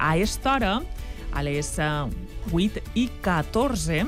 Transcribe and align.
A 0.00 0.14
aquesta 0.16 0.54
hora, 0.56 0.72
a 1.36 1.42
les 1.44 1.74
8 1.76 2.80
i 2.96 3.04
14, 3.20 4.00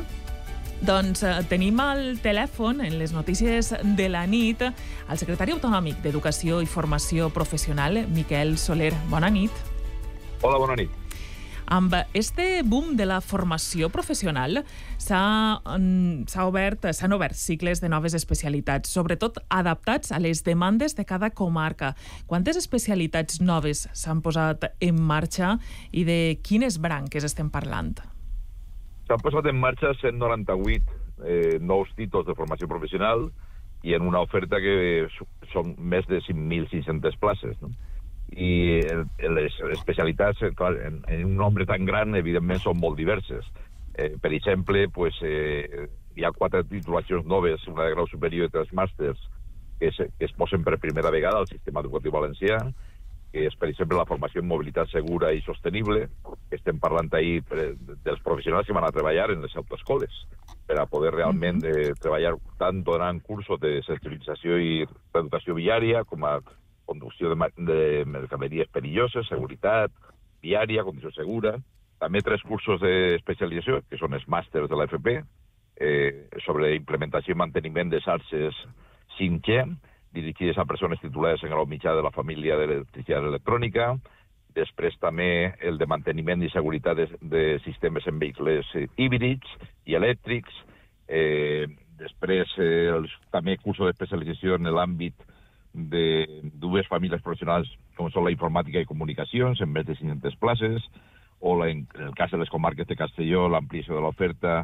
doncs 0.82 1.22
eh, 1.22 1.34
tenim 1.52 1.78
al 1.84 2.16
telèfon, 2.24 2.80
en 2.82 2.96
les 2.98 3.12
notícies 3.14 3.70
de 3.84 4.08
la 4.08 4.24
nit, 4.26 4.64
el 4.64 5.20
secretari 5.20 5.54
autonòmic 5.54 6.00
d'Educació 6.02 6.62
i 6.64 6.66
Formació 6.66 7.28
Professional, 7.30 8.06
Miquel 8.16 8.56
Soler. 8.58 8.90
Bona 9.12 9.30
nit. 9.30 9.62
Hola, 10.40 10.58
bona 10.58 10.80
nit. 10.80 11.01
Amb 11.66 11.94
este 12.12 12.62
boom 12.64 12.96
de 12.96 13.06
la 13.06 13.20
formació 13.22 13.88
professional 13.92 14.62
s'han 15.00 16.24
obert, 16.44 16.88
obert 17.14 17.38
cicles 17.38 17.80
de 17.80 17.88
noves 17.88 18.14
especialitats, 18.18 18.90
sobretot 18.90 19.38
adaptats 19.48 20.12
a 20.12 20.18
les 20.18 20.42
demandes 20.44 20.96
de 20.96 21.04
cada 21.04 21.30
comarca. 21.30 21.94
Quantes 22.26 22.56
especialitats 22.56 23.40
noves 23.40 23.86
s'han 23.92 24.22
posat 24.22 24.72
en 24.80 25.00
marxa 25.00 25.58
i 25.92 26.04
de 26.04 26.18
quines 26.42 26.80
branques 26.82 27.24
estem 27.24 27.50
parlant? 27.50 27.94
S'han 29.08 29.22
posat 29.22 29.46
en 29.46 29.58
marxa 29.60 29.94
198 30.00 31.00
eh, 31.24 31.58
nous 31.60 31.88
títols 31.96 32.26
de 32.26 32.34
formació 32.34 32.68
professional 32.68 33.30
i 33.82 33.94
en 33.94 34.06
una 34.06 34.20
oferta 34.22 34.60
que 34.62 35.08
són 35.52 35.74
més 35.78 36.06
de 36.10 36.20
5.600 36.22 37.18
places. 37.18 37.56
No? 37.62 37.72
I 38.32 38.80
les 39.28 39.58
especialitats, 39.74 40.40
eh, 40.42 40.52
clar, 40.56 40.72
en, 40.86 41.02
en 41.08 41.24
un 41.26 41.36
nombre 41.36 41.66
tan 41.68 41.84
gran, 41.84 42.16
evidentment, 42.16 42.62
són 42.62 42.80
molt 42.80 42.96
diverses. 42.96 43.48
Eh, 43.94 44.14
per 44.20 44.32
exemple, 44.32 44.86
pues, 44.88 45.18
eh, 45.22 45.88
hi 46.16 46.24
ha 46.24 46.32
quatre 46.32 46.64
titulacions 46.64 47.26
noves, 47.28 47.66
una 47.68 47.84
de 47.84 47.96
grau 47.96 48.08
superior 48.08 48.48
i 48.48 48.54
tres 48.54 48.72
màsters, 48.72 49.20
que 49.78 49.90
es, 49.90 49.98
que 49.98 50.24
es 50.24 50.32
posen 50.38 50.64
per 50.64 50.80
primera 50.80 51.10
vegada 51.10 51.42
al 51.42 51.50
sistema 51.50 51.82
educatiu 51.84 52.14
valencià, 52.14 52.58
que 53.32 53.46
és, 53.48 53.54
per 53.56 53.70
exemple, 53.72 53.96
la 53.96 54.06
formació 54.08 54.42
en 54.42 54.48
mobilitat 54.48 54.90
segura 54.92 55.32
i 55.32 55.40
sostenible. 55.44 56.04
Estem 56.52 56.78
parlant 56.80 57.08
ahir 57.16 57.40
dels 57.48 58.20
professionals 58.24 58.68
que 58.68 58.76
van 58.76 58.84
a 58.84 58.92
treballar 58.92 59.30
en 59.32 59.44
les 59.44 59.56
autoescoles 59.56 60.24
per 60.68 60.76
a 60.78 60.86
poder 60.86 61.14
realment 61.14 61.62
eh, 61.64 61.92
treballar 62.00 62.34
tant 62.60 62.82
donant 62.84 63.20
cursos 63.24 63.60
de 63.60 63.78
sensibilització 63.86 64.58
i 64.60 64.74
educació 65.16 65.56
viària 65.56 66.04
com 66.08 66.28
a 66.28 66.36
conducció 66.86 67.32
de, 67.32 67.50
de 67.66 68.04
mercaderies 68.06 68.70
perilloses, 68.72 69.28
seguretat 69.28 69.92
viària, 70.42 70.84
condició 70.84 71.12
segura. 71.14 71.56
També 72.02 72.22
tres 72.26 72.42
cursos 72.42 72.80
d'especialització, 72.82 73.82
que 73.88 73.98
són 74.00 74.16
els 74.18 74.26
màsters 74.26 74.68
de 74.70 74.78
l'AFP, 74.78 75.12
eh, 75.78 76.28
sobre 76.44 76.74
implementació 76.76 77.34
i 77.34 77.38
manteniment 77.38 77.92
de 77.92 78.00
xarxes 78.02 78.58
5G, 79.18 79.62
dirigides 80.12 80.58
a 80.58 80.66
persones 80.68 81.00
titulades 81.00 81.42
en 81.42 81.54
grau 81.54 81.66
mitjà 81.66 81.94
de 81.96 82.02
la 82.04 82.12
família 82.12 82.58
d'electricitat 82.58 83.30
electrònica, 83.30 83.92
després 84.52 84.98
també 85.00 85.54
el 85.64 85.78
de 85.80 85.88
manteniment 85.88 86.42
i 86.44 86.50
seguretat 86.52 86.98
de, 86.98 87.06
de 87.22 87.44
sistemes 87.64 88.06
en 88.10 88.18
vehicles 88.20 88.68
eh, 88.76 88.88
híbrids 89.00 89.48
i 89.88 89.96
elèctrics, 89.96 90.58
eh, 91.08 91.64
després 92.02 92.52
eh, 92.58 92.90
els, 92.92 93.14
també 93.32 93.56
cursos 93.62 93.88
d'especialització 93.88 94.58
en 94.58 94.68
l'àmbit 94.74 95.16
de 95.16 95.30
dues 95.72 96.88
famílies 96.88 97.22
professionals 97.22 97.70
com 97.96 98.10
són 98.12 98.26
la 98.26 98.32
informàtica 98.34 98.82
i 98.82 98.88
comunicacions, 98.88 99.60
en 99.60 99.72
més 99.72 99.86
de 99.86 99.96
500 99.96 100.36
places, 100.40 100.86
o 101.40 101.56
la, 101.58 101.70
en 101.72 101.86
el 101.98 102.14
cas 102.14 102.30
de 102.30 102.38
les 102.38 102.50
comarques 102.50 102.86
de 102.86 102.96
Castelló, 102.96 103.48
l'ampliació 103.48 103.96
de 103.96 104.02
l'oferta 104.04 104.62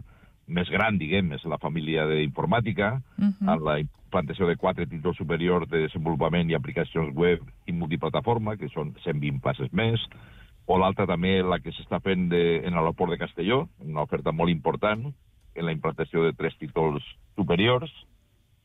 més 0.49 0.71
gran, 0.73 0.97
diguem, 0.99 1.33
és 1.37 1.45
la 1.45 1.59
família 1.61 2.07
d'informàtica, 2.09 3.01
uh 3.19 3.25
-huh. 3.25 3.49
amb 3.53 3.63
la 3.63 3.79
implantació 3.81 4.47
de 4.47 4.57
quatre 4.57 4.87
títols 4.87 5.17
superiors 5.17 5.69
de 5.69 5.83
desenvolupament 5.87 6.51
i 6.51 6.55
aplicacions 6.55 7.15
web 7.15 7.41
i 7.67 7.73
multiplataforma, 7.73 8.57
que 8.57 8.69
són 8.69 8.95
120 9.05 9.41
places 9.41 9.73
més, 9.73 10.01
o 10.67 10.79
l'altra 10.79 11.07
també 11.07 11.43
la 11.43 11.59
que 11.59 11.73
s'està 11.73 12.01
fent 12.01 12.29
de, 12.29 12.65
en 12.67 12.75
l'aeroport 12.75 13.11
de 13.11 13.19
Castelló, 13.19 13.69
una 13.81 14.03
oferta 14.03 14.33
molt 14.33 14.51
important, 14.51 15.13
en 15.55 15.65
la 15.65 15.73
implantació 15.73 16.25
de 16.25 16.33
tres 16.33 16.57
títols 16.59 17.05
superiors, 17.37 17.91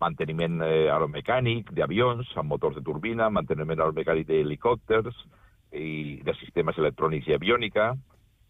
manteniment 0.03 0.61
eh, 0.65 0.87
aeromecànic 0.91 1.71
d'avions 1.75 2.29
amb 2.39 2.51
motors 2.53 2.77
de 2.77 2.83
turbina, 2.85 3.31
manteniment 3.31 3.81
aeromecànic 3.81 4.27
d'helicòpters 4.29 5.23
i 5.73 6.19
de 6.25 6.35
sistemes 6.37 6.77
electrònics 6.77 7.29
i 7.29 7.37
aviònica, 7.37 7.93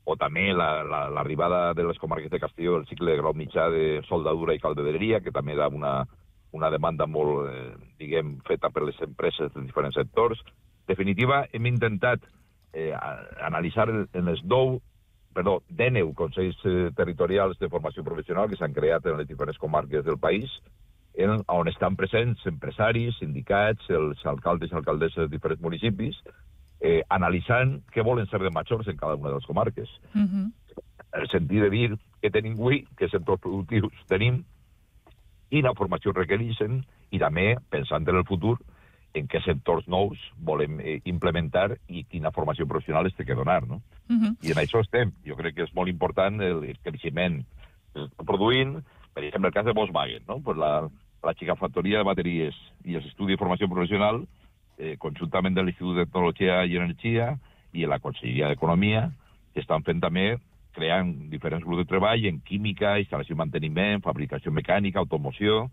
o 0.04 0.18
també 0.20 0.50
l'arribada 0.52 1.60
la, 1.60 1.68
la, 1.70 1.78
de 1.78 1.86
les 1.88 2.00
comarques 2.00 2.32
de 2.32 2.40
Castelló 2.42 2.76
del 2.76 2.88
cicle 2.90 3.14
de 3.14 3.22
grau 3.22 3.36
mitjà 3.38 3.70
de 3.72 4.02
soldadura 4.10 4.56
i 4.56 4.60
caldereria, 4.60 5.22
que 5.24 5.32
també 5.32 5.56
era 5.56 5.70
una, 5.72 6.02
una 6.52 6.70
demanda 6.74 7.08
molt, 7.08 7.48
eh, 7.48 7.94
diguem, 8.02 8.38
feta 8.48 8.70
per 8.70 8.84
les 8.84 9.00
empreses 9.06 9.54
de 9.54 9.64
diferents 9.64 9.96
sectors. 9.96 10.42
Definitiva, 10.92 11.46
hem 11.56 11.70
intentat 11.72 12.26
eh, 12.74 12.92
analitzar 13.48 13.88
en 13.94 14.28
els 14.28 14.44
9, 14.44 14.82
perdó, 15.34 15.62
19 15.70 16.14
consells 16.20 16.60
eh, 16.68 16.92
territorials 16.98 17.58
de 17.62 17.72
formació 17.72 18.04
professional 18.04 18.52
que 18.52 18.60
s'han 18.60 18.76
creat 18.76 19.08
en 19.08 19.22
les 19.22 19.30
diferents 19.30 19.62
comarques 19.62 20.04
del 20.06 20.20
país, 20.20 20.52
en, 21.14 21.44
on 21.48 21.68
estan 21.68 21.96
presents 21.96 22.46
empresaris, 22.50 23.18
sindicats, 23.20 23.90
els 23.90 24.24
alcaldes 24.26 24.72
i 24.72 24.78
alcaldesses 24.80 25.26
de 25.26 25.36
diferents 25.36 25.62
municipis, 25.62 26.18
eh, 26.82 27.02
analitzant 27.10 27.78
què 27.94 28.04
volen 28.04 28.28
ser 28.28 28.42
de 28.44 28.52
majors 28.52 28.90
en 28.92 28.98
cada 28.98 29.16
una 29.16 29.30
de 29.30 29.36
les 29.36 29.46
comarques. 29.46 29.90
Uh 30.14 30.20
mhm. 30.20 30.28
-huh. 30.28 30.52
El 31.14 31.28
sentit 31.30 31.62
de 31.62 31.70
dir 31.70 31.98
que 32.22 32.32
tenim 32.32 32.54
avui, 32.54 32.88
que 32.98 33.08
sectors 33.08 33.40
productius 33.40 33.94
tenim, 34.08 34.44
quina 35.50 35.74
formació 35.76 36.12
requereixen 36.12 36.84
i 37.12 37.20
també, 37.20 37.58
pensant 37.70 38.08
en 38.10 38.16
el 38.16 38.26
futur, 38.26 38.58
en 39.14 39.28
què 39.28 39.44
sectors 39.46 39.88
nous 39.88 40.18
volem 40.40 40.80
eh, 40.80 41.02
implementar 41.06 41.78
i 41.88 42.04
quina 42.04 42.32
formació 42.32 42.66
professional 42.66 43.06
es 43.06 43.14
té 43.14 43.26
que 43.26 43.36
donar, 43.36 43.68
no? 43.68 43.82
Uh 44.10 44.16
-huh. 44.16 44.36
I 44.42 44.52
en 44.52 44.58
això 44.58 44.82
estem. 44.82 45.12
Jo 45.26 45.36
crec 45.36 45.56
que 45.56 45.64
és 45.64 45.74
molt 45.76 45.90
important 45.90 46.42
el, 46.42 46.76
creixement 46.84 47.46
produint, 48.26 48.84
per 49.14 49.24
exemple, 49.24 49.48
el 49.48 49.54
cas 49.54 49.66
de 49.66 49.74
Volkswagen, 49.74 50.24
no? 50.28 50.40
Pues 50.42 50.58
la, 50.58 50.90
la 51.24 51.34
xicafactoria 51.40 52.02
de 52.02 52.08
bateries 52.08 52.56
i 52.86 52.98
els 53.00 53.06
estudis 53.08 53.38
de 53.38 53.42
formació 53.42 53.70
professional 53.72 54.24
eh, 54.78 54.96
conjuntament 55.00 55.56
de 55.56 55.64
l'Institut 55.64 55.98
de 55.98 56.06
Tecnologia 56.08 56.64
i 56.66 56.78
Energia 56.78 57.34
i 57.74 57.88
la 57.90 58.00
Conselleria 58.04 58.50
d'Economia, 58.52 59.08
estan 59.56 59.86
fent 59.88 60.02
també 60.04 60.36
creant 60.74 61.14
diferents 61.30 61.66
grups 61.66 61.84
de 61.84 61.90
treball 61.90 62.26
en 62.26 62.40
química, 62.46 62.98
instal·lació 63.02 63.36
i 63.36 63.40
manteniment, 63.40 64.02
fabricació 64.06 64.52
mecànica, 64.52 65.02
automoció, 65.02 65.68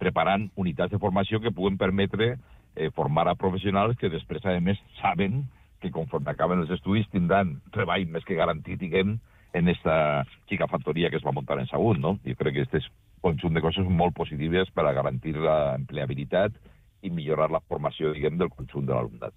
preparant 0.00 0.50
unitats 0.60 0.92
de 0.92 1.00
formació 1.00 1.40
que 1.40 1.52
puguen 1.54 1.78
permetre 1.80 2.34
eh, 2.76 2.90
formar 2.94 3.26
a 3.28 3.36
professionals 3.40 3.96
que 4.00 4.12
després, 4.12 4.44
a 4.44 4.58
més, 4.60 4.80
saben 5.00 5.44
que 5.80 5.92
conforme 5.92 6.32
acaben 6.32 6.60
els 6.60 6.72
estudis 6.76 7.08
tindran 7.12 7.58
treball 7.72 8.06
més 8.08 8.24
que 8.24 8.36
garantit, 8.36 8.80
diguem, 8.80 9.18
en 9.54 9.68
esta 9.70 10.24
xicafactoria 10.50 11.10
que 11.10 11.20
es 11.20 11.24
va 11.24 11.32
muntar 11.32 11.60
en 11.60 11.68
Sagunt, 11.70 12.00
no? 12.02 12.16
Jo 12.26 12.34
crec 12.36 12.56
que 12.56 12.64
aquest 12.64 12.80
és 12.82 12.88
conjunt 13.24 13.56
de 13.56 13.64
coses 13.64 13.88
molt 13.88 14.14
positives 14.16 14.70
per 14.74 14.84
a 14.86 14.94
garantir 14.96 15.34
la 15.40 15.74
empleabilitat 15.78 16.56
i 17.04 17.10
millorar 17.12 17.50
la 17.52 17.60
formació, 17.60 18.12
diguem, 18.14 18.38
del 18.40 18.52
conjunt 18.52 18.86
de 18.88 18.94
l'alumnat. 18.94 19.34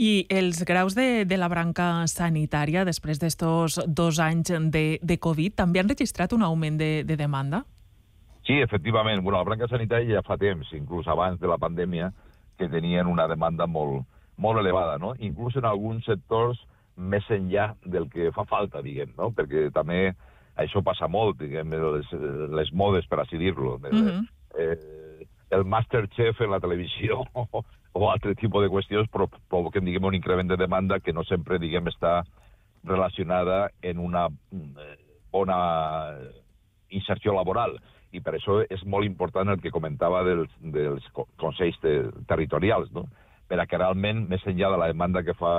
I 0.00 0.24
els 0.32 0.62
graus 0.66 0.96
de, 0.96 1.24
de 1.28 1.36
la 1.38 1.50
branca 1.52 2.06
sanitària, 2.10 2.84
després 2.88 3.20
d'estos 3.20 3.78
dos 3.86 4.18
anys 4.24 4.54
de, 4.72 4.84
de 5.02 5.18
Covid, 5.20 5.54
també 5.60 5.82
han 5.82 5.90
registrat 5.90 6.32
un 6.34 6.42
augment 6.46 6.80
de, 6.80 6.90
de 7.06 7.16
demanda? 7.20 7.62
Sí, 8.44 8.58
efectivament. 8.60 9.22
Bueno, 9.22 9.38
la 9.38 9.48
branca 9.48 9.68
sanitària 9.70 10.18
ja 10.18 10.24
fa 10.26 10.36
temps, 10.40 10.72
inclús 10.76 11.08
abans 11.08 11.40
de 11.40 11.48
la 11.48 11.60
pandèmia, 11.60 12.10
que 12.58 12.68
tenien 12.72 13.08
una 13.10 13.28
demanda 13.28 13.66
molt, 13.66 14.04
molt 14.36 14.60
elevada, 14.60 14.98
no? 15.00 15.14
Inclús 15.18 15.56
en 15.60 15.68
alguns 15.68 16.04
sectors 16.08 16.60
més 16.96 17.24
enllà 17.32 17.72
del 17.84 18.08
que 18.10 18.30
fa 18.34 18.44
falta, 18.48 18.82
diguem, 18.84 19.14
no? 19.18 19.30
Perquè 19.34 19.68
també 19.74 20.14
això 20.60 20.82
passa 20.86 21.08
molt, 21.10 21.38
diguem, 21.40 21.72
les, 21.96 22.10
les 22.54 22.72
modes, 22.72 23.06
per 23.10 23.20
així 23.20 23.38
dir-lo. 23.38 23.76
Uh 23.76 23.80
-huh. 23.90 24.26
eh, 24.58 25.26
el 25.50 25.64
Masterchef 25.64 26.40
en 26.40 26.50
la 26.50 26.60
televisió 26.60 27.24
o, 27.94 28.10
altre 28.10 28.34
tipus 28.34 28.62
de 28.62 28.70
qüestions 28.70 29.10
provoquen, 29.10 29.84
diguem, 29.84 30.04
un 30.04 30.14
increment 30.14 30.48
de 30.48 30.56
demanda 30.56 31.00
que 31.00 31.12
no 31.12 31.24
sempre, 31.24 31.58
diguem, 31.58 31.86
està 31.86 32.22
relacionada 32.84 33.70
en 33.82 33.98
una 33.98 34.28
eh, 34.28 34.96
bona 35.32 35.58
inserció 36.90 37.34
laboral. 37.34 37.78
I 38.14 38.20
per 38.20 38.36
això 38.36 38.60
és 38.70 38.84
molt 38.86 39.04
important 39.04 39.48
el 39.48 39.60
que 39.60 39.72
comentava 39.74 40.22
dels, 40.22 40.50
dels 40.60 41.06
consells 41.36 41.78
de, 41.82 42.10
territorials, 42.30 42.92
no? 42.92 43.08
per 43.48 43.58
a 43.60 43.66
que 43.66 43.78
realment, 43.78 44.28
més 44.28 44.44
enllà 44.46 44.70
de 44.70 44.78
la 44.80 44.86
demanda 44.92 45.22
que 45.22 45.34
fa 45.34 45.54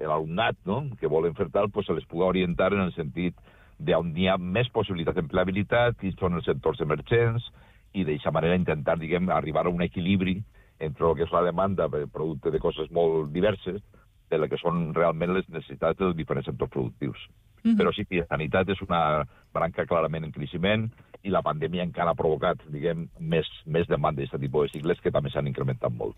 l'alumnat, 0.00 0.56
no? 0.66 0.84
que 1.00 1.10
volen 1.10 1.34
fer 1.34 1.50
tal, 1.52 1.70
pues, 1.70 1.86
se 1.86 1.94
les 1.94 2.06
pugui 2.08 2.24
orientar 2.26 2.72
en 2.72 2.86
el 2.86 2.94
sentit 2.96 3.36
d'on 3.84 4.12
hi 4.16 4.28
ha 4.28 4.36
més 4.38 4.70
possibilitats 4.72 5.18
d'empleabilitat, 5.18 5.98
quins 6.00 6.16
són 6.20 6.38
els 6.38 6.48
sectors 6.48 6.80
emergents, 6.84 7.46
i 7.94 8.04
d'aquesta 8.04 8.32
manera 8.34 8.58
intentar, 8.58 8.98
diguem, 8.98 9.30
arribar 9.30 9.66
a 9.66 9.72
un 9.72 9.82
equilibri 9.84 10.40
entre 10.82 11.06
el 11.08 11.14
que 11.16 11.26
és 11.28 11.32
la 11.32 11.44
demanda 11.46 11.88
per 11.88 12.06
producte 12.12 12.50
de 12.50 12.60
coses 12.62 12.90
molt 12.90 13.30
diverses 13.32 13.80
de 14.30 14.40
la 14.40 14.48
que 14.50 14.58
són 14.58 14.88
realment 14.96 15.34
les 15.36 15.48
necessitats 15.48 16.00
dels 16.00 16.16
diferents 16.18 16.48
sectors 16.50 16.72
productius. 16.72 17.18
Mm 17.62 17.70
-hmm. 17.70 17.78
Però 17.78 17.92
sí 17.94 18.04
que 18.04 18.20
la 18.20 18.26
sanitat 18.26 18.68
és 18.68 18.80
una 18.82 19.24
branca 19.52 19.86
clarament 19.86 20.24
en 20.24 20.32
creixement 20.32 20.90
i 21.24 21.32
la 21.32 21.42
pandèmia 21.44 21.84
encara 21.86 22.12
ha 22.12 22.18
provocat, 22.18 22.60
diguem, 22.72 23.06
més, 23.18 23.48
més 23.64 23.88
demanda 23.88 24.22
d'aquest 24.22 24.42
tipus 24.42 24.68
de 24.68 24.78
cicles 24.78 25.00
que 25.00 25.12
també 25.14 25.32
s'han 25.32 25.48
incrementat 25.48 25.92
molt. 25.92 26.16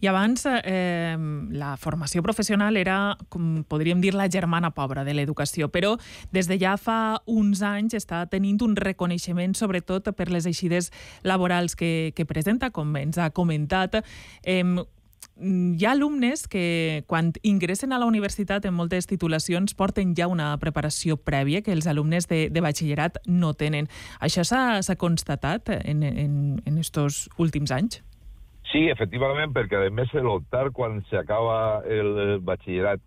I 0.00 0.08
abans, 0.08 0.44
eh, 0.46 1.16
la 1.52 1.72
formació 1.76 2.22
professional 2.22 2.76
era, 2.80 3.16
com 3.28 3.64
podríem 3.68 4.00
dir, 4.00 4.14
la 4.14 4.28
germana 4.30 4.70
pobra 4.70 5.04
de 5.04 5.14
l'educació, 5.14 5.68
però 5.74 5.96
des 6.32 6.48
de 6.48 6.58
ja 6.60 6.76
fa 6.78 7.18
uns 7.26 7.62
anys 7.66 7.98
està 7.98 8.24
tenint 8.30 8.62
un 8.64 8.76
reconeixement, 8.78 9.56
sobretot 9.58 10.12
per 10.16 10.30
les 10.30 10.46
eixides 10.46 10.92
laborals 11.22 11.76
que, 11.76 12.12
que 12.14 12.26
presenta, 12.26 12.70
com 12.70 12.96
ens 12.96 13.18
ha 13.18 13.30
comentat. 13.34 14.00
Eh, 14.44 14.62
hi 15.40 15.84
ha 15.84 15.92
alumnes 15.92 16.48
que 16.48 17.04
quan 17.06 17.32
ingressen 17.42 17.92
a 17.92 17.98
la 17.98 18.06
universitat 18.06 18.64
en 18.66 18.74
moltes 18.74 19.06
titulacions 19.06 19.74
porten 19.78 20.14
ja 20.18 20.26
una 20.26 20.50
preparació 20.58 21.16
prèvia 21.16 21.62
que 21.62 21.72
els 21.72 21.86
alumnes 21.86 22.26
de, 22.26 22.48
de 22.50 22.62
batxillerat 22.64 23.20
no 23.26 23.54
tenen. 23.54 23.88
Això 24.20 24.44
s'ha 24.44 24.98
constatat 24.98 25.70
en, 25.78 26.02
en, 26.02 26.34
en 26.66 26.78
estos 26.78 27.28
últims 27.38 27.70
anys? 27.70 28.02
Sí, 28.72 28.88
efectivament, 28.92 29.54
perquè 29.56 29.86
a 29.86 29.92
més 29.94 30.10
l'optar 30.12 30.68
quan 30.76 31.00
s'acaba 31.08 31.84
el 31.88 32.40
batxillerat 32.44 33.00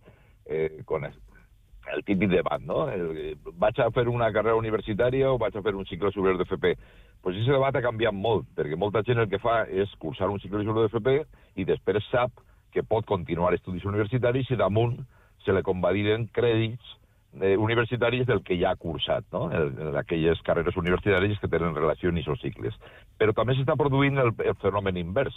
eh, 0.47 0.81
con 0.85 1.05
el, 1.05 1.13
el 1.93 2.03
típic 2.07 2.31
debat, 2.31 2.63
no? 2.65 2.87
El, 2.89 3.35
vaig 3.59 3.79
a 3.79 3.91
fer 3.93 4.07
una 4.09 4.31
carrera 4.33 4.57
universitària 4.57 5.29
o 5.29 5.37
vaig 5.41 5.57
a 5.57 5.61
fer 5.61 5.75
un 5.75 5.85
cicle 5.85 6.13
superior 6.15 6.39
d'FP? 6.41 6.73
Pues 7.21 7.35
aquest 7.35 7.53
debat 7.53 7.75
ha 7.75 7.83
canviat 7.85 8.15
molt, 8.17 8.47
perquè 8.57 8.77
molta 8.77 9.03
gent 9.05 9.21
el 9.21 9.29
que 9.29 9.39
fa 9.41 9.61
és 9.69 9.91
cursar 10.01 10.29
un 10.29 10.39
cicle 10.41 10.63
superior 10.63 10.89
d'FP 10.89 11.61
i 11.61 11.67
després 11.69 12.07
sap 12.09 12.41
que 12.73 12.83
pot 12.83 13.05
continuar 13.05 13.53
estudis 13.53 13.85
universitaris 13.85 14.49
i 14.51 14.57
damunt 14.57 14.97
se 15.45 15.53
li 15.53 15.63
convaliden 15.65 16.27
crèdits 16.33 16.95
eh, 17.39 17.55
universitaris 17.57 18.25
del 18.27 18.43
que 18.43 18.57
ja 18.59 18.71
ha 18.71 18.79
cursat, 18.79 19.25
no? 19.33 19.49
El, 19.51 19.95
aquelles 19.99 20.41
carreres 20.47 20.77
universitàries 20.77 21.39
que 21.39 21.49
tenen 21.51 21.75
relació 21.75 22.09
amb 22.09 22.21
aquests 22.21 22.45
cicles. 22.45 22.79
Però 23.17 23.35
també 23.37 23.55
s'està 23.55 23.77
produint 23.79 24.17
el, 24.21 24.33
el 24.45 24.57
fenomen 24.63 24.97
invers. 24.97 25.35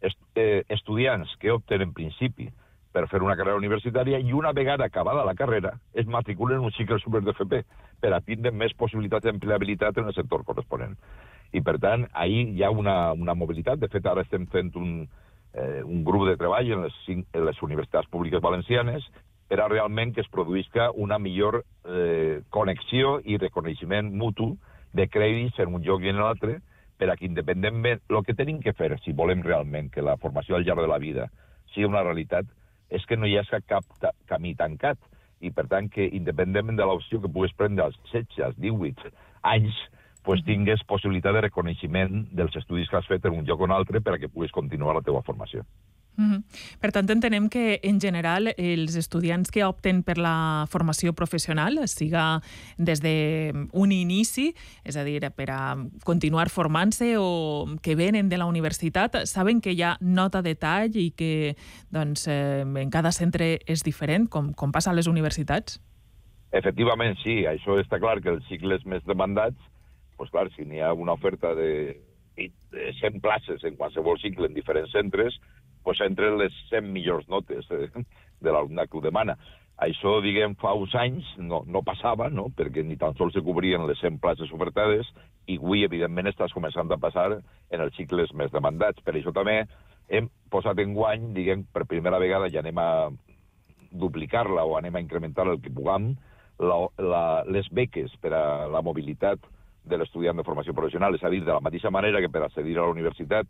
Est, 0.00 0.18
eh, 0.40 0.64
estudiants 0.72 1.32
que 1.40 1.52
opten 1.52 1.84
en 1.84 1.92
principi 1.92 2.48
per 2.90 3.06
fer 3.10 3.20
una 3.22 3.36
carrera 3.38 3.58
universitària 3.60 4.18
i 4.18 4.32
una 4.32 4.52
vegada 4.56 4.86
acabada 4.88 5.26
la 5.26 5.36
carrera 5.38 5.74
es 5.94 6.06
matriculen 6.06 6.58
en 6.58 6.70
un 6.70 6.72
cicle 6.74 6.98
superior 6.98 7.30
d'FP 7.30 7.60
per 8.00 8.12
a 8.16 8.20
tindre 8.24 8.52
més 8.52 8.74
possibilitats 8.78 9.28
d'empleabilitat 9.28 9.98
en 10.00 10.10
el 10.10 10.16
sector 10.16 10.44
corresponent. 10.48 10.96
I, 11.52 11.62
per 11.66 11.78
tant, 11.82 12.06
ahir 12.14 12.46
hi 12.54 12.62
ha 12.62 12.70
una, 12.70 13.12
una 13.12 13.34
mobilitat. 13.34 13.80
De 13.80 13.88
fet, 13.90 14.06
ara 14.06 14.22
estem 14.26 14.46
fent 14.52 14.70
un, 14.78 15.02
eh, 15.54 15.82
un 15.82 16.04
grup 16.06 16.28
de 16.28 16.36
treball 16.38 16.70
en 16.76 16.86
les, 16.86 17.00
en 17.10 17.44
les 17.46 17.62
universitats 17.66 18.08
públiques 18.10 18.42
valencianes 18.42 19.06
per 19.50 19.58
a 19.58 19.68
realment 19.68 20.12
que 20.14 20.22
es 20.22 20.30
produïsca 20.30 20.92
una 20.94 21.18
millor 21.18 21.64
eh, 21.84 22.40
connexió 22.54 23.18
i 23.26 23.38
reconeixement 23.38 24.12
mutu 24.14 24.52
de 24.94 25.08
crèdits 25.10 25.58
en 25.58 25.74
un 25.74 25.82
lloc 25.82 26.06
i 26.06 26.12
en 26.12 26.20
l'altre, 26.22 26.60
per 26.98 27.08
a 27.10 27.16
que 27.18 27.26
independentment... 27.26 28.02
El 28.12 28.22
que 28.26 28.36
tenim 28.38 28.60
que 28.62 28.74
fer, 28.76 28.92
si 29.02 29.14
volem 29.16 29.42
realment 29.42 29.90
que 29.90 30.04
la 30.06 30.18
formació 30.22 30.56
al 30.56 30.66
llarg 30.66 30.84
de 30.84 30.90
la 30.90 31.00
vida 31.02 31.26
sigui 31.74 31.88
una 31.88 32.04
realitat, 32.06 32.46
és 32.90 33.06
que 33.06 33.18
no 33.18 33.26
hi 33.26 33.38
ha 33.38 33.60
cap 33.66 33.86
camí 34.30 34.54
tancat. 34.58 34.98
I, 35.40 35.50
per 35.56 35.66
tant, 35.72 35.88
que 35.92 36.08
independentment 36.16 36.78
de 36.78 36.86
l'opció 36.88 37.20
que 37.20 37.30
puguis 37.32 37.54
prendre 37.56 37.86
als 37.86 37.96
16, 38.12 38.42
als 38.44 38.58
18 38.60 39.12
anys, 39.54 39.76
pues, 40.26 40.42
tingues 40.44 40.82
possibilitat 40.88 41.36
de 41.36 41.46
reconeixement 41.46 42.26
dels 42.36 42.56
estudis 42.60 42.90
que 42.90 42.98
has 43.00 43.08
fet 43.08 43.24
en 43.24 43.38
un 43.38 43.46
lloc 43.48 43.60
o 43.60 43.68
un 43.68 43.72
altre 43.76 44.02
per 44.04 44.16
a 44.16 44.20
que 44.20 44.28
puguis 44.28 44.52
continuar 44.52 44.94
la 44.96 45.06
teva 45.06 45.24
formació. 45.24 45.64
Mm 46.16 46.32
-hmm. 46.32 46.42
Per 46.80 46.92
tant, 46.92 47.10
entenem 47.10 47.48
que, 47.48 47.80
en 47.82 48.00
general, 48.00 48.54
els 48.56 48.94
estudiants 48.96 49.50
que 49.50 49.64
opten 49.64 50.02
per 50.02 50.18
la 50.18 50.66
formació 50.68 51.12
professional, 51.12 51.78
siga 51.88 52.42
des 52.76 53.00
d'un 53.00 53.92
inici, 53.92 54.54
és 54.84 54.96
a 54.96 55.04
dir, 55.04 55.30
per 55.32 55.50
a 55.50 55.76
continuar 56.04 56.50
formant-se 56.50 57.16
o 57.18 57.66
que 57.82 57.94
venen 57.94 58.28
de 58.28 58.36
la 58.36 58.46
universitat, 58.46 59.24
saben 59.24 59.60
que 59.60 59.72
hi 59.72 59.82
ha 59.82 59.96
nota 60.00 60.42
de 60.42 60.54
tall 60.54 60.96
i 60.96 61.10
que 61.10 61.56
doncs, 61.90 62.28
eh, 62.28 62.60
en 62.60 62.90
cada 62.90 63.12
centre 63.12 63.60
és 63.66 63.82
diferent, 63.82 64.28
com, 64.28 64.52
com 64.52 64.72
passa 64.72 64.90
a 64.90 64.94
les 64.94 65.06
universitats? 65.06 65.80
Efectivament, 66.52 67.16
sí. 67.22 67.46
Això 67.46 67.78
està 67.80 68.00
clar 68.00 68.20
que 68.20 68.30
els 68.30 68.46
cicles 68.48 68.84
més 68.84 69.04
demandats, 69.04 69.56
doncs 70.18 70.30
clar, 70.30 70.48
si 70.56 70.64
n'hi 70.64 70.80
ha 70.80 70.92
una 70.92 71.12
oferta 71.12 71.54
de 71.54 71.96
100 73.00 73.20
places 73.20 73.64
en 73.64 73.76
qualsevol 73.76 74.18
cicle 74.18 74.46
en 74.46 74.54
diferents 74.54 74.90
centres, 74.92 75.38
pues, 75.84 76.00
entre 76.04 76.30
les 76.36 76.54
100 76.70 76.92
millors 76.92 77.28
notes 77.28 77.68
de 77.70 78.52
l'alumnat 78.52 78.90
que 78.90 78.98
ho 78.98 79.04
demana. 79.04 79.36
Això, 79.80 80.18
diguem, 80.20 80.54
fa 80.60 80.74
uns 80.76 80.92
anys 80.98 81.28
no, 81.40 81.62
no 81.64 81.80
passava, 81.80 82.28
no? 82.28 82.50
perquè 82.52 82.82
ni 82.84 82.98
tan 83.00 83.14
sols 83.16 83.32
se 83.32 83.40
cobrien 83.44 83.86
les 83.88 84.00
100 84.04 84.18
places 84.20 84.52
ofertades, 84.52 85.08
i 85.48 85.56
avui, 85.56 85.86
evidentment, 85.86 86.28
estàs 86.28 86.52
començant 86.52 86.90
a 86.92 87.00
passar 87.00 87.30
en 87.38 87.80
els 87.80 87.96
cicles 87.96 88.34
més 88.36 88.52
demandats. 88.52 89.00
Per 89.06 89.14
això 89.16 89.32
també 89.32 89.62
hem 90.12 90.28
posat 90.52 90.82
en 90.84 90.92
guany, 90.94 91.30
diguem, 91.36 91.64
per 91.72 91.88
primera 91.88 92.20
vegada 92.20 92.50
ja 92.52 92.60
anem 92.60 92.78
a 92.82 92.90
duplicar-la 93.90 94.66
o 94.68 94.76
anem 94.76 94.96
a 94.98 95.02
incrementar 95.02 95.48
el 95.48 95.62
que 95.64 95.72
puguem, 95.72 96.12
la, 96.60 96.76
la, 97.00 97.24
les 97.48 97.70
beques 97.72 98.12
per 98.20 98.34
a 98.36 98.44
la 98.68 98.84
mobilitat 98.84 99.40
de 99.88 99.96
l'estudiant 99.96 100.36
de 100.36 100.44
formació 100.44 100.74
professional, 100.76 101.16
és 101.16 101.24
a 101.24 101.32
dir, 101.32 101.40
de 101.46 101.54
la 101.54 101.64
mateixa 101.64 101.90
manera 101.90 102.20
que 102.20 102.28
per 102.28 102.44
accedir 102.44 102.76
a 102.76 102.84
la 102.84 102.92
universitat 102.92 103.48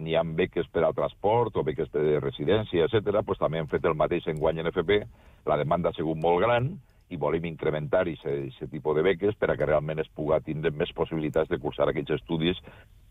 n'hi 0.00 0.16
ha 0.16 0.22
beques 0.24 0.68
per 0.72 0.84
al 0.84 0.96
transport 0.96 1.56
o 1.56 1.64
beques 1.66 1.92
a 1.94 2.20
residència, 2.22 2.86
etc. 2.86 3.20
pues 3.26 3.38
també 3.38 3.60
hem 3.60 3.68
fet 3.70 3.84
el 3.84 3.98
mateix 3.98 4.26
en 4.28 4.40
guany 4.40 4.60
en 4.60 4.70
FP. 4.72 5.02
La 5.46 5.58
demanda 5.60 5.90
ha 5.90 5.96
sigut 5.96 6.18
molt 6.20 6.42
gran 6.44 6.72
i 7.10 7.18
volem 7.18 7.48
incrementar 7.50 8.04
aquest 8.06 8.62
tipus 8.70 8.96
de 8.96 9.02
beques 9.02 9.36
per 9.38 9.50
a 9.50 9.56
que 9.58 9.66
realment 9.66 9.98
es 9.98 10.10
pugui 10.14 10.38
tindre 10.46 10.70
més 10.70 10.92
possibilitats 10.94 11.50
de 11.50 11.58
cursar 11.58 11.88
aquells 11.90 12.12
estudis 12.20 12.60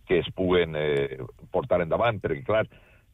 que 0.07 0.21
es 0.24 0.30
puguen 0.36 0.75
eh, 0.80 1.19
portar 1.51 1.81
endavant, 1.83 2.18
perquè, 2.24 2.41
clar, 2.47 2.63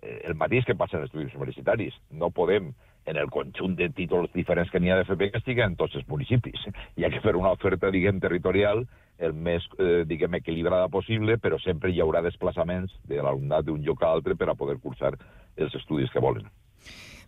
eh, 0.02 0.22
el 0.30 0.38
mateix 0.40 0.66
que 0.66 0.78
passa 0.78 1.00
en 1.00 1.08
estudis 1.08 1.34
universitaris. 1.36 1.98
No 2.12 2.30
podem 2.32 2.72
en 3.06 3.18
el 3.22 3.30
conjunt 3.30 3.76
de 3.78 3.90
títols 3.94 4.34
diferents 4.34 4.72
que 4.72 4.80
n'hi 4.82 4.92
ha 4.92 5.00
d'FP 5.00 5.32
que 5.32 5.42
estiguen 5.42 5.74
en 5.74 5.80
tots 5.80 5.96
els 5.96 6.08
municipis. 6.10 6.68
Hi 6.98 7.06
ha 7.06 7.12
que 7.14 7.22
fer 7.24 7.36
una 7.38 7.54
oferta, 7.54 7.94
diguem, 7.94 8.20
territorial 8.20 8.86
el 9.18 9.34
més, 9.34 9.64
eh, 9.80 10.04
diguem, 10.08 10.36
equilibrada 10.42 10.90
possible, 10.92 11.38
però 11.38 11.60
sempre 11.64 11.92
hi 11.92 12.02
haurà 12.04 12.22
desplaçaments 12.26 12.92
de 13.08 13.22
l'alumnat 13.22 13.66
d'un 13.66 13.84
lloc 13.86 14.04
a 14.04 14.12
altre 14.12 14.36
per 14.36 14.50
a 14.50 14.60
poder 14.60 14.78
cursar 14.84 15.16
els 15.56 15.76
estudis 15.76 16.12
que 16.12 16.20
volen. 16.20 16.50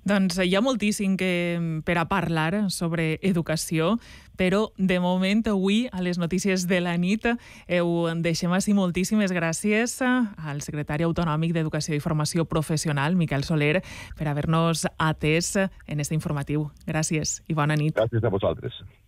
Doncs 0.05 0.37
hi 0.43 0.53
ha 0.55 0.61
moltíssim 0.61 1.17
que, 1.17 1.81
per 1.85 1.97
a 1.97 2.05
parlar 2.07 2.67
sobre 2.69 3.17
educació, 3.21 3.97
però 4.37 4.67
de 4.77 4.99
moment 5.01 5.41
avui 5.49 5.87
a 5.91 6.01
les 6.05 6.19
notícies 6.21 6.67
de 6.69 6.79
la 6.81 6.93
nit 6.97 7.25
ho 7.27 7.93
deixem 8.21 8.53
així 8.53 8.75
moltíssimes 8.77 9.33
gràcies 9.33 9.97
al 10.03 10.61
secretari 10.61 11.07
autonòmic 11.07 11.55
d'Educació 11.55 11.97
i 11.97 12.03
Formació 12.03 12.45
Professional, 12.45 13.17
Miquel 13.17 13.43
Soler, 13.43 13.81
per 14.15 14.29
haver-nos 14.29 14.85
atès 14.97 15.55
en 15.57 15.99
este 15.99 16.15
informatiu. 16.15 16.69
Gràcies 16.85 17.41
i 17.47 17.57
bona 17.57 17.75
nit. 17.75 17.97
Gràcies 17.97 18.23
a 18.23 18.31
vosaltres. 18.33 18.83